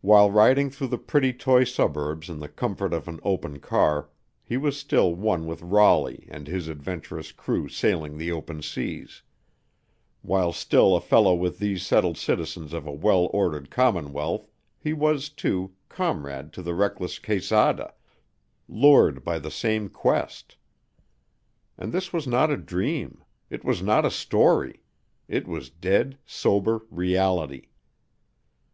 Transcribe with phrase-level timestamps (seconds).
[0.00, 4.08] While riding through the pretty toy suburbs in the comfort of an open car,
[4.42, 9.20] he was still one with Raleigh and his adventurous crew sailing the open seas;
[10.22, 15.28] while still a fellow with these settled citizens of a well ordered Commonwealth, he was,
[15.28, 17.92] too, comrade to the reckless Quesada
[18.66, 20.56] lured by the same quest.
[21.76, 24.84] And this was not a dream it was not a story
[25.28, 27.66] it was dead, sober reality.